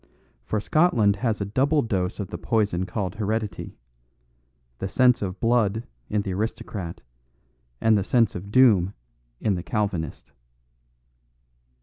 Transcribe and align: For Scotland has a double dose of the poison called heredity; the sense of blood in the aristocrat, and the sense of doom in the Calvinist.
For 0.45 0.59
Scotland 0.59 1.17
has 1.17 1.41
a 1.41 1.45
double 1.45 1.83
dose 1.83 2.19
of 2.19 2.29
the 2.29 2.37
poison 2.39 2.87
called 2.87 3.13
heredity; 3.13 3.77
the 4.79 4.87
sense 4.87 5.21
of 5.21 5.39
blood 5.39 5.85
in 6.09 6.23
the 6.23 6.33
aristocrat, 6.33 7.01
and 7.79 7.95
the 7.95 8.03
sense 8.03 8.33
of 8.33 8.49
doom 8.51 8.95
in 9.39 9.53
the 9.53 9.61
Calvinist. 9.61 10.31